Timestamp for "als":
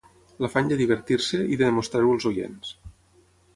2.17-2.29